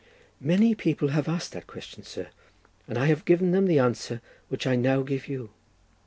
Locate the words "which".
4.49-4.65